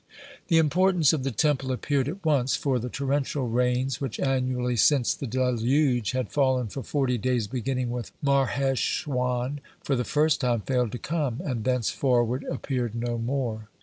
(63) 0.47 0.47
The 0.47 0.57
importance 0.57 1.13
of 1.13 1.21
the 1.23 1.29
Temple 1.29 1.71
appeared 1.71 2.09
at 2.09 2.25
once, 2.25 2.55
for 2.55 2.79
the 2.79 2.89
torrential 2.89 3.47
rains 3.47 4.01
which 4.01 4.19
annually 4.19 4.75
since 4.75 5.13
the 5.13 5.27
deluge 5.27 6.13
had 6.13 6.31
fallen 6.31 6.69
for 6.69 6.81
forty 6.81 7.19
days 7.19 7.45
beginning 7.45 7.91
with 7.91 8.07
the 8.07 8.25
month 8.31 8.49
of 8.49 8.55
Marheshwan, 8.57 9.59
for 9.83 9.95
the 9.95 10.03
first 10.03 10.41
time 10.41 10.61
failed 10.61 10.91
to 10.93 10.97
come, 10.97 11.39
and 11.43 11.65
thenceforward 11.65 12.43
appeared 12.45 12.95
no 12.95 13.19
more. 13.19 13.69